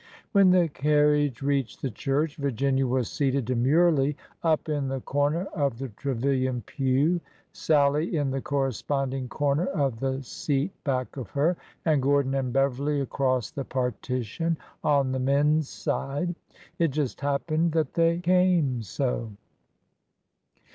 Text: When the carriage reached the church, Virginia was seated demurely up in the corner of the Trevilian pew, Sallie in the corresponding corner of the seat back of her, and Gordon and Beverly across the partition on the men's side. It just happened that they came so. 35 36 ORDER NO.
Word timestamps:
When 0.31 0.49
the 0.49 0.67
carriage 0.67 1.43
reached 1.43 1.83
the 1.83 1.91
church, 1.91 2.37
Virginia 2.37 2.87
was 2.87 3.07
seated 3.07 3.45
demurely 3.45 4.17
up 4.41 4.67
in 4.67 4.87
the 4.87 4.99
corner 5.01 5.43
of 5.53 5.77
the 5.77 5.89
Trevilian 5.89 6.63
pew, 6.63 7.21
Sallie 7.53 8.17
in 8.17 8.31
the 8.31 8.41
corresponding 8.41 9.27
corner 9.29 9.67
of 9.67 9.99
the 9.99 10.23
seat 10.23 10.71
back 10.83 11.17
of 11.17 11.29
her, 11.29 11.55
and 11.85 12.01
Gordon 12.01 12.33
and 12.33 12.51
Beverly 12.51 12.99
across 12.99 13.51
the 13.51 13.63
partition 13.63 14.57
on 14.83 15.11
the 15.11 15.19
men's 15.19 15.69
side. 15.69 16.33
It 16.79 16.87
just 16.87 17.21
happened 17.21 17.73
that 17.73 17.93
they 17.93 18.17
came 18.21 18.81
so. 18.81 19.05
35 19.05 19.15
36 19.27 19.29
ORDER 19.29 19.29
NO. 19.29 19.37